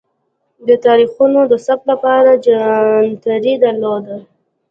[0.67, 4.17] د تاریخونو د ثبت لپاره جنتري درلوده.